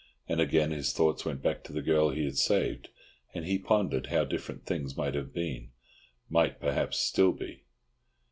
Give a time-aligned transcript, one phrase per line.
[0.27, 2.89] And again his thoughts went back to the girl he had saved,
[3.35, 7.65] and he pondered how different things might have been—might, perhaps, still be.